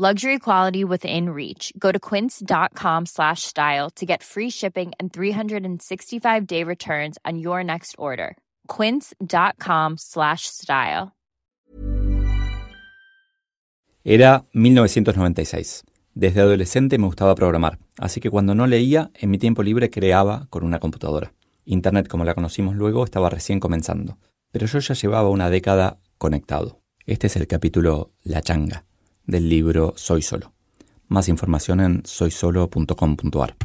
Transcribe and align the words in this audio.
Luxury 0.00 0.38
quality 0.38 0.82
within 0.82 1.28
reach. 1.28 1.74
Go 1.78 1.92
to 1.92 1.98
quince.com 2.00 3.04
slash 3.04 3.42
style 3.42 3.90
to 3.96 4.06
get 4.06 4.22
free 4.22 4.48
shipping 4.48 4.92
and 4.98 5.12
365-day 5.12 6.64
returns 6.64 7.18
on 7.26 7.38
your 7.38 7.62
next 7.62 7.96
order. 7.98 8.38
quince.com 8.66 9.98
slash 9.98 10.46
style. 10.46 11.12
Era 14.02 14.46
1996. 14.54 15.82
Desde 16.14 16.40
adolescente 16.40 16.96
me 16.96 17.04
gustaba 17.04 17.34
programar, 17.34 17.78
así 17.98 18.22
que 18.22 18.30
cuando 18.30 18.54
no 18.54 18.66
leía, 18.66 19.10
en 19.20 19.28
mi 19.28 19.36
tiempo 19.36 19.62
libre 19.62 19.90
creaba 19.90 20.46
con 20.48 20.64
una 20.64 20.78
computadora. 20.78 21.34
Internet 21.66 22.08
como 22.08 22.24
la 22.24 22.32
conocimos 22.32 22.74
luego 22.74 23.04
estaba 23.04 23.28
recién 23.28 23.60
comenzando, 23.60 24.16
pero 24.50 24.66
yo 24.66 24.78
ya 24.78 24.94
llevaba 24.94 25.28
una 25.28 25.50
década 25.50 25.98
conectado. 26.16 26.80
Este 27.04 27.26
es 27.26 27.36
el 27.36 27.46
capítulo 27.46 28.12
La 28.22 28.40
changa 28.40 28.86
del 29.30 29.48
libro 29.48 29.94
Soy 29.96 30.22
Solo. 30.22 30.52
Más 31.08 31.28
información 31.28 31.80
en 31.80 32.02
soysolo.com.ar. 32.04 33.56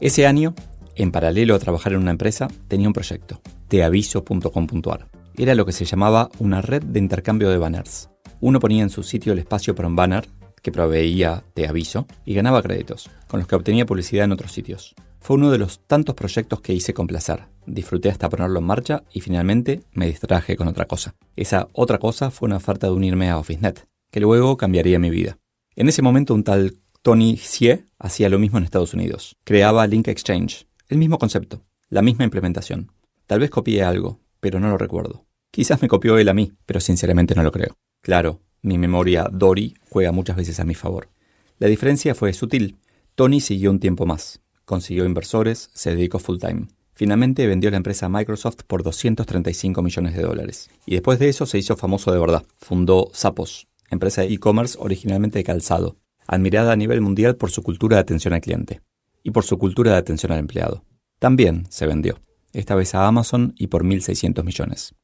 Ese 0.00 0.26
año, 0.26 0.54
en 0.96 1.12
paralelo 1.12 1.54
a 1.54 1.58
trabajar 1.58 1.92
en 1.92 2.00
una 2.00 2.10
empresa, 2.10 2.48
tenía 2.68 2.88
un 2.88 2.92
proyecto, 2.92 3.40
teaviso.com.ar. 3.68 5.08
Era 5.36 5.54
lo 5.54 5.66
que 5.66 5.72
se 5.72 5.84
llamaba 5.84 6.28
una 6.38 6.60
red 6.60 6.82
de 6.82 6.98
intercambio 6.98 7.50
de 7.50 7.58
banners. 7.58 8.10
Uno 8.40 8.58
ponía 8.58 8.82
en 8.82 8.90
su 8.90 9.02
sitio 9.02 9.32
el 9.32 9.38
espacio 9.38 9.74
para 9.74 9.88
un 9.88 9.96
banner 9.96 10.28
que 10.62 10.72
proveía 10.72 11.44
de 11.54 11.68
aviso 11.68 12.06
y 12.24 12.34
ganaba 12.34 12.62
créditos, 12.62 13.10
con 13.28 13.40
los 13.40 13.46
que 13.48 13.56
obtenía 13.56 13.86
publicidad 13.86 14.24
en 14.24 14.32
otros 14.32 14.52
sitios. 14.52 14.94
Fue 15.22 15.36
uno 15.36 15.52
de 15.52 15.58
los 15.58 15.78
tantos 15.86 16.16
proyectos 16.16 16.60
que 16.60 16.72
hice 16.72 16.94
con 16.94 17.06
placer. 17.06 17.44
Disfruté 17.64 18.10
hasta 18.10 18.28
ponerlo 18.28 18.58
en 18.58 18.66
marcha 18.66 19.04
y 19.12 19.20
finalmente 19.20 19.84
me 19.92 20.08
distraje 20.08 20.56
con 20.56 20.66
otra 20.66 20.86
cosa. 20.86 21.14
Esa 21.36 21.68
otra 21.74 21.98
cosa 21.98 22.32
fue 22.32 22.46
una 22.46 22.56
oferta 22.56 22.88
de 22.88 22.92
unirme 22.92 23.30
a 23.30 23.38
OfficeNet, 23.38 23.86
que 24.10 24.18
luego 24.18 24.56
cambiaría 24.56 24.98
mi 24.98 25.10
vida. 25.10 25.38
En 25.76 25.88
ese 25.88 26.02
momento 26.02 26.34
un 26.34 26.42
tal 26.42 26.74
Tony 27.02 27.36
Xie 27.36 27.84
hacía 28.00 28.28
lo 28.28 28.40
mismo 28.40 28.58
en 28.58 28.64
Estados 28.64 28.94
Unidos. 28.94 29.36
Creaba 29.44 29.86
Link 29.86 30.08
Exchange, 30.08 30.66
el 30.88 30.98
mismo 30.98 31.18
concepto, 31.18 31.62
la 31.88 32.02
misma 32.02 32.24
implementación. 32.24 32.90
Tal 33.28 33.38
vez 33.38 33.50
copié 33.50 33.84
algo, 33.84 34.18
pero 34.40 34.58
no 34.58 34.70
lo 34.70 34.76
recuerdo. 34.76 35.24
Quizás 35.52 35.80
me 35.82 35.88
copió 35.88 36.18
él 36.18 36.28
a 36.28 36.34
mí, 36.34 36.52
pero 36.66 36.80
sinceramente 36.80 37.36
no 37.36 37.44
lo 37.44 37.52
creo. 37.52 37.76
Claro, 38.00 38.40
mi 38.60 38.76
memoria 38.76 39.28
Dory 39.32 39.76
juega 39.88 40.10
muchas 40.10 40.34
veces 40.34 40.58
a 40.58 40.64
mi 40.64 40.74
favor. 40.74 41.10
La 41.58 41.68
diferencia 41.68 42.16
fue 42.16 42.32
sutil. 42.32 42.78
Tony 43.14 43.40
siguió 43.40 43.70
un 43.70 43.78
tiempo 43.78 44.04
más. 44.04 44.41
Consiguió 44.64 45.04
inversores, 45.04 45.70
se 45.74 45.90
dedicó 45.90 46.18
full 46.18 46.38
time. 46.38 46.68
Finalmente 46.94 47.46
vendió 47.46 47.70
la 47.70 47.78
empresa 47.78 48.06
a 48.06 48.08
Microsoft 48.08 48.62
por 48.66 48.82
235 48.82 49.82
millones 49.82 50.14
de 50.14 50.22
dólares. 50.22 50.70
Y 50.86 50.92
después 50.92 51.18
de 51.18 51.28
eso 51.28 51.46
se 51.46 51.58
hizo 51.58 51.76
famoso 51.76 52.12
de 52.12 52.20
verdad. 52.20 52.44
Fundó 52.58 53.10
Zappos, 53.14 53.68
empresa 53.90 54.22
de 54.22 54.32
e-commerce 54.32 54.76
originalmente 54.78 55.38
de 55.38 55.44
calzado, 55.44 55.96
admirada 56.26 56.72
a 56.72 56.76
nivel 56.76 57.00
mundial 57.00 57.36
por 57.36 57.50
su 57.50 57.62
cultura 57.62 57.96
de 57.96 58.02
atención 58.02 58.34
al 58.34 58.40
cliente 58.40 58.80
y 59.22 59.30
por 59.30 59.44
su 59.44 59.58
cultura 59.58 59.92
de 59.92 59.98
atención 59.98 60.32
al 60.32 60.38
empleado. 60.38 60.84
También 61.18 61.66
se 61.70 61.86
vendió, 61.86 62.18
esta 62.52 62.74
vez 62.74 62.94
a 62.94 63.06
Amazon 63.06 63.54
y 63.56 63.68
por 63.68 63.84
1.600 63.84 64.44
millones. 64.44 64.94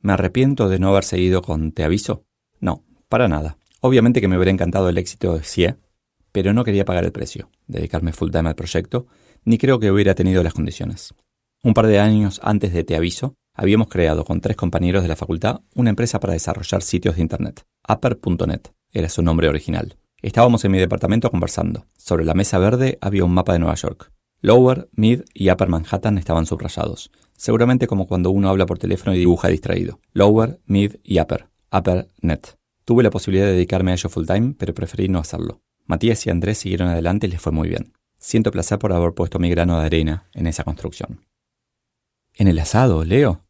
¿Me 0.00 0.12
arrepiento 0.12 0.68
de 0.68 0.78
no 0.78 0.88
haber 0.88 1.04
seguido 1.04 1.42
con 1.42 1.72
Te 1.72 1.84
Aviso? 1.84 2.24
No, 2.60 2.84
para 3.08 3.28
nada. 3.28 3.58
Obviamente 3.80 4.20
que 4.20 4.28
me 4.28 4.36
hubiera 4.36 4.50
encantado 4.50 4.88
el 4.88 4.98
éxito 4.98 5.34
de 5.34 5.42
CIE, 5.42 5.76
pero 6.36 6.52
no 6.52 6.64
quería 6.64 6.84
pagar 6.84 7.06
el 7.06 7.12
precio, 7.12 7.48
dedicarme 7.66 8.12
full 8.12 8.30
time 8.30 8.50
al 8.50 8.54
proyecto, 8.54 9.06
ni 9.46 9.56
creo 9.56 9.80
que 9.80 9.90
hubiera 9.90 10.14
tenido 10.14 10.42
las 10.42 10.52
condiciones. 10.52 11.14
Un 11.62 11.72
par 11.72 11.86
de 11.86 11.98
años 11.98 12.40
antes 12.42 12.74
de 12.74 12.84
Te 12.84 12.94
Aviso, 12.94 13.36
habíamos 13.54 13.88
creado 13.88 14.22
con 14.22 14.42
tres 14.42 14.54
compañeros 14.54 15.00
de 15.02 15.08
la 15.08 15.16
facultad 15.16 15.62
una 15.74 15.88
empresa 15.88 16.20
para 16.20 16.34
desarrollar 16.34 16.82
sitios 16.82 17.16
de 17.16 17.22
Internet. 17.22 17.64
Upper.net 17.88 18.68
era 18.92 19.08
su 19.08 19.22
nombre 19.22 19.48
original. 19.48 19.96
Estábamos 20.20 20.62
en 20.66 20.72
mi 20.72 20.78
departamento 20.78 21.30
conversando. 21.30 21.86
Sobre 21.96 22.26
la 22.26 22.34
mesa 22.34 22.58
verde 22.58 22.98
había 23.00 23.24
un 23.24 23.32
mapa 23.32 23.54
de 23.54 23.60
Nueva 23.60 23.76
York. 23.76 24.12
Lower, 24.42 24.90
Mid 24.92 25.22
y 25.32 25.50
Upper 25.50 25.70
Manhattan 25.70 26.18
estaban 26.18 26.44
subrayados, 26.44 27.10
seguramente 27.32 27.86
como 27.86 28.06
cuando 28.06 28.30
uno 28.30 28.50
habla 28.50 28.66
por 28.66 28.78
teléfono 28.78 29.14
y 29.14 29.20
dibuja 29.20 29.48
distraído. 29.48 30.00
Lower, 30.12 30.60
Mid 30.66 30.96
y 31.02 31.18
Upper. 31.18 31.46
UpperNet. 31.72 32.58
Tuve 32.84 33.02
la 33.02 33.10
posibilidad 33.10 33.46
de 33.46 33.52
dedicarme 33.52 33.92
a 33.92 33.94
ello 33.94 34.10
full 34.10 34.26
time, 34.26 34.54
pero 34.58 34.74
preferí 34.74 35.08
no 35.08 35.18
hacerlo. 35.18 35.62
Matías 35.86 36.26
y 36.26 36.30
Andrés 36.30 36.58
siguieron 36.58 36.88
adelante 36.88 37.26
y 37.26 37.30
les 37.30 37.40
fue 37.40 37.52
muy 37.52 37.68
bien. 37.68 37.92
Siento 38.18 38.50
placer 38.50 38.78
por 38.78 38.92
haber 38.92 39.12
puesto 39.12 39.38
mi 39.38 39.50
grano 39.50 39.78
de 39.78 39.86
arena 39.86 40.28
en 40.34 40.46
esa 40.46 40.64
construcción. 40.64 41.24
En 42.34 42.48
el 42.48 42.58
asado, 42.58 43.04
Leo. 43.04 43.44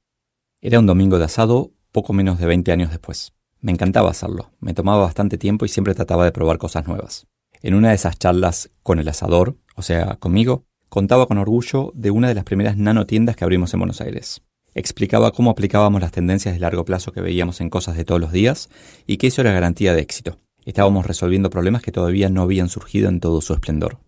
Era 0.61 0.79
un 0.79 0.87
domingo 0.87 1.19
de 1.19 1.25
asado 1.25 1.73
poco 1.93 2.13
menos 2.13 2.39
de 2.39 2.47
20 2.47 2.73
años 2.73 2.91
después. 2.91 3.33
Me 3.61 3.73
encantaba 3.73 4.11
hacerlo, 4.11 4.53
me 4.61 4.75
tomaba 4.75 5.03
bastante 5.03 5.39
tiempo 5.39 5.65
y 5.65 5.69
siempre 5.69 5.95
trataba 5.95 6.25
de 6.25 6.33
probar 6.33 6.59
cosas 6.59 6.87
nuevas. 6.87 7.27
En 7.63 7.75
una 7.75 7.89
de 7.89 7.95
esas 7.95 8.19
charlas 8.19 8.71
con 8.83 8.99
el 8.99 9.09
asador, 9.09 9.57
o 9.75 9.83
sea, 9.83 10.17
conmigo, 10.17 10.65
contaba 10.89 11.27
con 11.27 11.39
orgullo 11.39 11.91
de 11.95 12.11
una 12.11 12.29
de 12.29 12.35
las 12.35 12.45
primeras 12.45 12.77
nanotiendas 12.77 13.35
que 13.35 13.45
abrimos 13.45 13.73
en 13.73 13.81
Buenos 13.81 14.01
Aires 14.01 14.43
explicaba 14.77 15.33
cómo 15.33 15.51
aplicábamos 15.51 16.03
las 16.03 16.13
tendencias 16.13 16.55
de 16.55 16.61
largo 16.61 16.85
plazo 16.85 17.11
que 17.11 17.23
veíamos 17.23 17.61
en 17.63 17.71
cosas 17.71 17.97
de 17.97 18.05
todos 18.05 18.21
los 18.21 18.31
días 18.31 18.69
y 19.07 19.17
que 19.17 19.29
eso 19.29 19.41
era 19.41 19.53
garantía 19.53 19.95
de 19.95 20.03
éxito. 20.03 20.39
Estábamos 20.67 21.07
resolviendo 21.07 21.49
problemas 21.49 21.81
que 21.81 21.93
todavía 21.93 22.29
no 22.29 22.43
habían 22.43 22.69
surgido 22.69 23.09
en 23.09 23.21
todo 23.21 23.41
su 23.41 23.55
esplendor. 23.55 24.01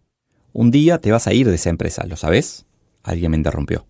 Un 0.53 0.73
día 0.73 0.99
te 0.99 1.13
vas 1.13 1.29
a 1.29 1.33
ir 1.33 1.47
de 1.47 1.55
esa 1.55 1.71
empresa, 1.71 2.05
¿lo 2.05 2.17
sabes? 2.17 2.67
Alguien 3.05 3.31
me 3.31 3.37
interrumpió. 3.37 3.87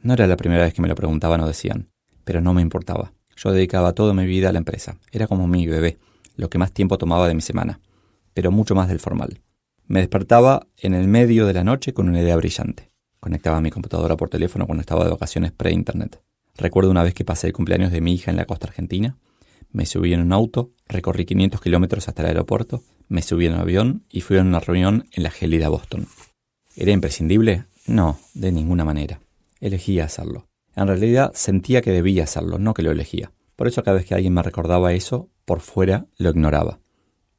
No 0.00 0.14
era 0.14 0.28
la 0.28 0.36
primera 0.36 0.62
vez 0.62 0.72
que 0.72 0.80
me 0.80 0.86
lo 0.86 0.94
preguntaban 0.94 1.40
o 1.40 1.48
decían, 1.48 1.88
pero 2.22 2.40
no 2.40 2.54
me 2.54 2.62
importaba. 2.62 3.12
Yo 3.36 3.50
dedicaba 3.50 3.94
toda 3.94 4.14
mi 4.14 4.26
vida 4.26 4.50
a 4.50 4.52
la 4.52 4.58
empresa. 4.58 4.96
Era 5.10 5.26
como 5.26 5.48
mi 5.48 5.66
bebé, 5.66 5.98
lo 6.36 6.48
que 6.48 6.56
más 6.56 6.70
tiempo 6.70 6.98
tomaba 6.98 7.26
de 7.26 7.34
mi 7.34 7.40
semana, 7.40 7.80
pero 8.32 8.52
mucho 8.52 8.76
más 8.76 8.86
del 8.86 9.00
formal. 9.00 9.40
Me 9.88 9.98
despertaba 9.98 10.68
en 10.76 10.94
el 10.94 11.08
medio 11.08 11.46
de 11.46 11.54
la 11.54 11.64
noche 11.64 11.94
con 11.94 12.08
una 12.08 12.20
idea 12.20 12.36
brillante. 12.36 12.92
Conectaba 13.18 13.60
mi 13.60 13.72
computadora 13.72 14.16
por 14.16 14.28
teléfono 14.28 14.66
cuando 14.66 14.82
estaba 14.82 15.02
de 15.02 15.10
vacaciones 15.10 15.50
pre-internet. 15.50 16.22
Recuerdo 16.56 16.92
una 16.92 17.02
vez 17.02 17.12
que 17.12 17.24
pasé 17.24 17.48
el 17.48 17.52
cumpleaños 17.52 17.90
de 17.90 18.00
mi 18.00 18.14
hija 18.14 18.30
en 18.30 18.36
la 18.36 18.44
costa 18.44 18.68
argentina. 18.68 19.18
Me 19.74 19.86
subí 19.86 20.14
en 20.14 20.20
un 20.20 20.32
auto, 20.32 20.70
recorrí 20.86 21.24
500 21.26 21.60
kilómetros 21.60 22.06
hasta 22.06 22.22
el 22.22 22.28
aeropuerto, 22.28 22.84
me 23.08 23.22
subí 23.22 23.46
en 23.46 23.54
un 23.54 23.58
avión 23.58 24.04
y 24.08 24.20
fui 24.20 24.38
a 24.38 24.42
una 24.42 24.60
reunión 24.60 25.08
en 25.10 25.24
la 25.24 25.32
gélida 25.32 25.68
Boston. 25.68 26.06
¿Era 26.76 26.92
imprescindible? 26.92 27.64
No, 27.88 28.20
de 28.34 28.52
ninguna 28.52 28.84
manera. 28.84 29.18
Elegía 29.60 30.04
hacerlo. 30.04 30.46
En 30.76 30.86
realidad 30.86 31.32
sentía 31.34 31.82
que 31.82 31.90
debía 31.90 32.22
hacerlo, 32.22 32.60
no 32.60 32.72
que 32.72 32.84
lo 32.84 32.92
elegía. 32.92 33.32
Por 33.56 33.66
eso 33.66 33.82
cada 33.82 33.96
vez 33.96 34.06
que 34.06 34.14
alguien 34.14 34.32
me 34.32 34.44
recordaba 34.44 34.92
eso, 34.92 35.28
por 35.44 35.58
fuera 35.58 36.06
lo 36.18 36.30
ignoraba. 36.30 36.78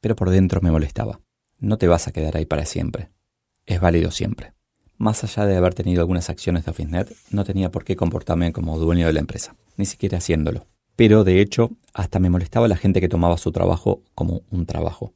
Pero 0.02 0.14
por 0.14 0.28
dentro 0.28 0.60
me 0.60 0.70
molestaba. 0.70 1.22
No 1.58 1.78
te 1.78 1.88
vas 1.88 2.06
a 2.06 2.12
quedar 2.12 2.36
ahí 2.36 2.44
para 2.44 2.66
siempre. 2.66 3.08
Es 3.64 3.80
válido 3.80 4.10
siempre. 4.10 4.52
Más 4.98 5.24
allá 5.24 5.46
de 5.46 5.56
haber 5.56 5.72
tenido 5.72 6.02
algunas 6.02 6.28
acciones 6.28 6.66
de 6.66 6.72
OfficeNet, 6.72 7.16
no 7.30 7.44
tenía 7.44 7.70
por 7.70 7.84
qué 7.84 7.96
comportarme 7.96 8.52
como 8.52 8.78
dueño 8.78 9.06
de 9.06 9.14
la 9.14 9.20
empresa, 9.20 9.56
ni 9.78 9.86
siquiera 9.86 10.18
haciéndolo. 10.18 10.66
Pero, 10.96 11.24
de 11.24 11.40
hecho, 11.40 11.70
hasta 11.92 12.18
me 12.18 12.30
molestaba 12.30 12.68
la 12.68 12.76
gente 12.76 13.00
que 13.00 13.08
tomaba 13.08 13.36
su 13.36 13.52
trabajo 13.52 14.02
como 14.14 14.42
un 14.50 14.66
trabajo. 14.66 15.12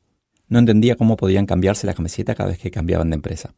No 0.49 0.59
entendía 0.59 0.97
cómo 0.97 1.17
podían 1.17 1.47
cambiarse 1.47 1.87
la 1.87 1.95
camiseta 1.95 2.35
cada 2.35 2.51
vez 2.51 2.59
que 2.59 2.71
cambiaban 2.71 3.11
de 3.11 3.17
empresa. 3.17 3.54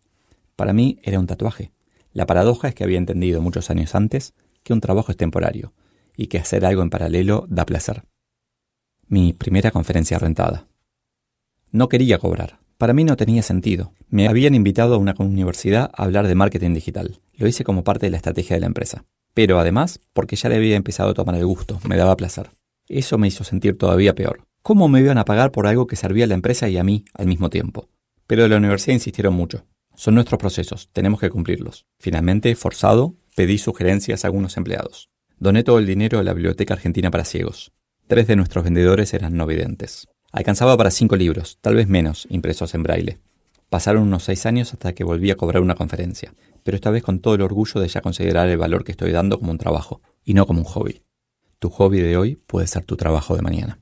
Para 0.56 0.72
mí 0.72 0.98
era 1.02 1.18
un 1.18 1.26
tatuaje. 1.26 1.72
La 2.12 2.26
paradoja 2.26 2.68
es 2.68 2.74
que 2.74 2.84
había 2.84 2.98
entendido 2.98 3.40
muchos 3.40 3.70
años 3.70 3.94
antes 3.94 4.34
que 4.62 4.72
un 4.72 4.80
trabajo 4.80 5.10
es 5.10 5.16
temporario 5.16 5.72
y 6.16 6.26
que 6.26 6.38
hacer 6.38 6.64
algo 6.64 6.82
en 6.82 6.90
paralelo 6.90 7.46
da 7.48 7.64
placer. 7.64 8.04
Mi 9.08 9.32
primera 9.32 9.70
conferencia 9.70 10.18
rentada. 10.18 10.68
No 11.70 11.88
quería 11.88 12.18
cobrar, 12.18 12.60
para 12.76 12.92
mí 12.92 13.04
no 13.04 13.16
tenía 13.16 13.42
sentido. 13.42 13.92
Me 14.08 14.28
habían 14.28 14.54
invitado 14.54 14.94
a 14.94 14.98
una 14.98 15.14
universidad 15.18 15.90
a 15.94 16.02
hablar 16.04 16.28
de 16.28 16.34
marketing 16.34 16.74
digital. 16.74 17.20
Lo 17.34 17.46
hice 17.46 17.64
como 17.64 17.84
parte 17.84 18.06
de 18.06 18.10
la 18.10 18.18
estrategia 18.18 18.56
de 18.56 18.60
la 18.60 18.66
empresa. 18.66 19.04
Pero 19.34 19.58
además, 19.58 20.00
porque 20.12 20.36
ya 20.36 20.48
le 20.48 20.56
había 20.56 20.76
empezado 20.76 21.10
a 21.10 21.14
tomar 21.14 21.34
el 21.36 21.46
gusto, 21.46 21.80
me 21.88 21.96
daba 21.96 22.16
placer. 22.16 22.50
Eso 22.88 23.18
me 23.18 23.28
hizo 23.28 23.44
sentir 23.44 23.78
todavía 23.78 24.14
peor. 24.14 24.44
¿Cómo 24.62 24.88
me 24.88 25.00
iban 25.00 25.18
a 25.18 25.24
pagar 25.24 25.50
por 25.50 25.66
algo 25.66 25.86
que 25.86 25.96
servía 25.96 26.24
a 26.24 26.28
la 26.28 26.34
empresa 26.34 26.68
y 26.68 26.76
a 26.76 26.84
mí 26.84 27.04
al 27.14 27.26
mismo 27.26 27.50
tiempo? 27.50 27.88
Pero 28.26 28.42
de 28.42 28.48
la 28.48 28.58
universidad 28.58 28.94
insistieron 28.94 29.34
mucho. 29.34 29.66
Son 29.94 30.14
nuestros 30.14 30.38
procesos, 30.38 30.88
tenemos 30.92 31.20
que 31.20 31.30
cumplirlos. 31.30 31.86
Finalmente, 31.98 32.54
forzado, 32.54 33.14
pedí 33.34 33.58
sugerencias 33.58 34.24
a 34.24 34.28
algunos 34.28 34.56
empleados. 34.56 35.10
Doné 35.38 35.64
todo 35.64 35.78
el 35.78 35.86
dinero 35.86 36.18
a 36.18 36.22
la 36.22 36.34
Biblioteca 36.34 36.74
Argentina 36.74 37.10
para 37.10 37.24
Ciegos. 37.24 37.72
Tres 38.06 38.26
de 38.26 38.36
nuestros 38.36 38.64
vendedores 38.64 39.14
eran 39.14 39.36
no 39.36 39.46
videntes. 39.46 40.06
Alcanzaba 40.30 40.76
para 40.76 40.90
cinco 40.90 41.16
libros, 41.16 41.58
tal 41.60 41.74
vez 41.74 41.88
menos, 41.88 42.26
impresos 42.30 42.74
en 42.74 42.82
braille. 42.82 43.18
Pasaron 43.68 44.02
unos 44.02 44.24
seis 44.24 44.46
años 44.46 44.72
hasta 44.72 44.92
que 44.92 45.04
volví 45.04 45.30
a 45.30 45.36
cobrar 45.36 45.62
una 45.62 45.74
conferencia, 45.74 46.34
pero 46.62 46.74
esta 46.76 46.90
vez 46.90 47.02
con 47.02 47.20
todo 47.20 47.34
el 47.34 47.42
orgullo 47.42 47.80
de 47.80 47.88
ya 47.88 48.00
considerar 48.00 48.48
el 48.48 48.58
valor 48.58 48.84
que 48.84 48.92
estoy 48.92 49.12
dando 49.12 49.38
como 49.38 49.52
un 49.52 49.58
trabajo, 49.58 50.00
y 50.24 50.34
no 50.34 50.46
como 50.46 50.60
un 50.60 50.64
hobby. 50.64 51.02
Tu 51.58 51.70
hobby 51.70 52.00
de 52.00 52.16
hoy 52.16 52.36
puede 52.36 52.66
ser 52.66 52.84
tu 52.84 52.96
trabajo 52.96 53.36
de 53.36 53.42
mañana. 53.42 53.80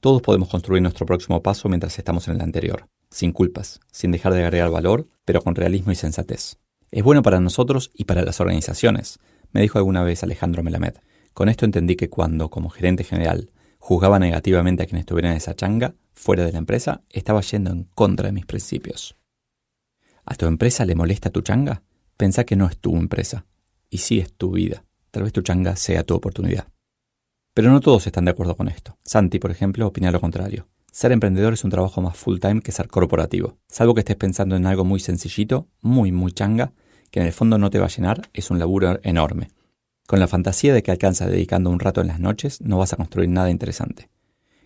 Todos 0.00 0.22
podemos 0.22 0.48
construir 0.48 0.82
nuestro 0.82 1.04
próximo 1.06 1.42
paso 1.42 1.68
mientras 1.68 1.98
estamos 1.98 2.26
en 2.28 2.36
el 2.36 2.40
anterior, 2.40 2.88
sin 3.10 3.32
culpas, 3.32 3.80
sin 3.90 4.12
dejar 4.12 4.32
de 4.32 4.42
agregar 4.42 4.70
valor, 4.70 5.08
pero 5.24 5.42
con 5.42 5.54
realismo 5.54 5.92
y 5.92 5.96
sensatez. 5.96 6.58
Es 6.90 7.04
bueno 7.04 7.22
para 7.22 7.40
nosotros 7.40 7.90
y 7.94 8.04
para 8.04 8.22
las 8.22 8.40
organizaciones, 8.40 9.18
me 9.52 9.60
dijo 9.60 9.78
alguna 9.78 10.02
vez 10.02 10.22
Alejandro 10.22 10.62
Melamed. 10.62 10.94
Con 11.34 11.48
esto 11.48 11.64
entendí 11.64 11.96
que 11.96 12.08
cuando, 12.08 12.50
como 12.50 12.70
gerente 12.70 13.04
general, 13.04 13.50
juzgaba 13.78 14.18
negativamente 14.18 14.82
a 14.82 14.86
quien 14.86 15.00
estuviera 15.00 15.30
en 15.30 15.36
esa 15.36 15.54
changa, 15.54 15.94
fuera 16.12 16.44
de 16.44 16.52
la 16.52 16.58
empresa, 16.58 17.02
estaba 17.10 17.40
yendo 17.40 17.70
en 17.70 17.84
contra 17.84 18.26
de 18.26 18.32
mis 18.32 18.46
principios. 18.46 19.16
¿A 20.24 20.34
tu 20.34 20.46
empresa 20.46 20.84
le 20.84 20.94
molesta 20.94 21.30
tu 21.30 21.42
changa? 21.42 21.82
Pensá 22.20 22.44
que 22.44 22.54
no 22.54 22.66
es 22.66 22.76
tu 22.76 22.94
empresa, 22.98 23.46
y 23.88 23.96
sí 23.96 24.18
es 24.18 24.30
tu 24.34 24.50
vida. 24.50 24.84
Tal 25.10 25.22
vez 25.22 25.32
tu 25.32 25.40
changa 25.40 25.74
sea 25.74 26.04
tu 26.04 26.14
oportunidad. 26.14 26.68
Pero 27.54 27.72
no 27.72 27.80
todos 27.80 28.06
están 28.06 28.26
de 28.26 28.32
acuerdo 28.32 28.58
con 28.58 28.68
esto. 28.68 28.98
Santi, 29.02 29.38
por 29.38 29.50
ejemplo, 29.50 29.86
opina 29.86 30.10
lo 30.10 30.20
contrario. 30.20 30.68
Ser 30.92 31.12
emprendedor 31.12 31.54
es 31.54 31.64
un 31.64 31.70
trabajo 31.70 32.02
más 32.02 32.18
full 32.18 32.38
time 32.38 32.60
que 32.60 32.72
ser 32.72 32.88
corporativo. 32.88 33.56
Salvo 33.68 33.94
que 33.94 34.00
estés 34.00 34.16
pensando 34.16 34.54
en 34.54 34.66
algo 34.66 34.84
muy 34.84 35.00
sencillito, 35.00 35.68
muy, 35.80 36.12
muy 36.12 36.32
changa, 36.32 36.74
que 37.10 37.20
en 37.20 37.26
el 37.26 37.32
fondo 37.32 37.56
no 37.56 37.70
te 37.70 37.78
va 37.78 37.86
a 37.86 37.88
llenar, 37.88 38.28
es 38.34 38.50
un 38.50 38.58
laburo 38.58 39.00
enorme. 39.02 39.48
Con 40.06 40.20
la 40.20 40.28
fantasía 40.28 40.74
de 40.74 40.82
que 40.82 40.90
alcanzas 40.90 41.30
dedicando 41.30 41.70
un 41.70 41.80
rato 41.80 42.02
en 42.02 42.08
las 42.08 42.20
noches, 42.20 42.60
no 42.60 42.76
vas 42.76 42.92
a 42.92 42.96
construir 42.96 43.30
nada 43.30 43.48
interesante. 43.48 44.10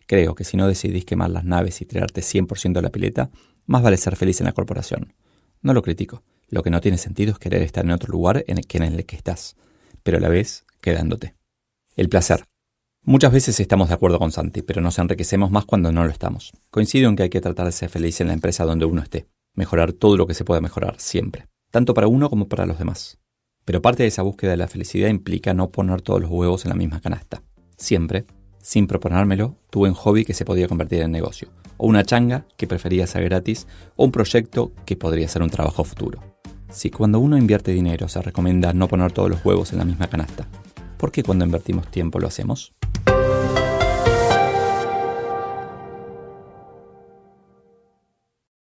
Creo 0.09 0.35
que 0.35 0.43
si 0.43 0.57
no 0.57 0.67
decidís 0.67 1.05
quemar 1.05 1.31
las 1.31 1.45
naves 1.45 1.81
y 1.81 1.85
tirarte 1.85 2.21
100% 2.21 2.73
de 2.73 2.83
la 2.83 2.91
pileta, 2.91 3.31
más 3.65 3.85
vale 3.85 3.97
ser 3.97 4.17
feliz 4.17 4.41
en 4.41 4.47
la 4.47 4.55
corporación. 4.55 5.15
No 5.62 5.73
lo 5.73 5.83
critico. 5.83 6.25
Lo 6.49 6.62
que 6.62 6.70
no 6.70 6.81
tiene 6.81 6.99
sentido 6.99 7.32
es 7.32 7.38
querer 7.38 7.62
estar 7.62 7.85
en 7.85 7.91
otro 7.91 8.12
lugar 8.12 8.44
en 8.46 8.58
el 8.58 8.67
que 8.67 8.79
en 8.79 8.85
el 8.85 9.06
que 9.06 9.17
estás, 9.17 9.56
pero 10.02 10.19
a 10.19 10.20
la 10.20 10.29
vez 10.29 10.64
quedándote. 10.81 11.35
El 11.96 12.08
placer. 12.08 12.44
Muchas 13.02 13.32
veces 13.32 13.61
estamos 13.61 13.88
de 13.88 13.94
acuerdo 13.94 14.19
con 14.19 14.32
Santi, 14.32 14.62
pero 14.62 14.81
nos 14.81 14.99
enriquecemos 14.99 15.50
más 15.50 15.64
cuando 15.64 15.93
no 15.93 16.05
lo 16.05 16.11
estamos. 16.11 16.52
Coincido 16.70 17.08
en 17.08 17.17
que 17.17 17.25
hay 17.25 17.31
que 17.31 17.41
tratar 17.41 17.67
de 17.67 17.73
ser 17.73 17.91
feliz 17.91 18.20
en 18.20 18.29
la 18.29 18.32
empresa 18.32 18.64
donde 18.64 18.87
uno 18.87 19.02
esté. 19.02 19.26
Mejorar 19.55 19.93
todo 19.93 20.17
lo 20.17 20.26
que 20.26 20.35
se 20.35 20.44
pueda 20.44 20.61
mejorar, 20.61 20.96
siempre. 20.99 21.46
Tanto 21.70 21.93
para 21.93 22.08
uno 22.08 22.31
como 22.31 22.49
para 22.49 22.67
los 22.67 22.79
demás. 22.79 23.19
Pero 23.64 23.82
parte 23.82 24.02
de 24.02 24.08
esa 24.08 24.23
búsqueda 24.23 24.52
de 24.52 24.56
la 24.56 24.69
felicidad 24.69 25.08
implica 25.08 25.55
no 25.55 25.70
poner 25.70 26.02
todos 26.02 26.20
los 26.20 26.31
huevos 26.31 26.64
en 26.64 26.70
la 26.70 26.76
misma 26.76 27.00
canasta. 27.00 27.43
Siempre, 27.76 28.26
sin 28.61 28.87
proponérmelo, 28.87 29.58
tuve 29.70 29.88
un 29.88 29.94
hobby 29.94 30.25
que 30.25 30.35
se 30.35 30.44
podía 30.44 30.69
convertir 30.69 31.02
en 31.02 31.12
negocio, 31.12 31.49
o 31.76 31.87
una 31.87 32.05
changa 32.05 32.47
que 32.56 32.67
prefería 32.67 33.06
ser 33.06 33.25
gratis, 33.25 33.67
o 33.97 34.05
un 34.05 34.12
proyecto 34.12 34.73
que 34.87 34.97
podría 34.97 35.29
ser 35.29 35.43
un 35.43 35.50
trabajo 35.50 35.85
futuro. 35.85 36.34
Si 36.75 36.91
cuando 36.91 37.21
uno 37.21 37.38
invierte 37.38 37.71
dinero 37.71 38.09
se 38.09 38.21
recomienda 38.21 38.73
no 38.73 38.88
poner 38.88 39.12
todos 39.12 39.31
los 39.31 39.44
huevos 39.44 39.73
en 39.73 39.79
la 39.79 39.85
misma 39.85 40.09
canasta, 40.09 40.49
¿por 40.99 41.12
qué 41.12 41.23
cuando 41.23 41.44
invertimos 41.44 41.88
tiempo 41.88 42.19
lo 42.19 42.26
hacemos? 42.26 42.73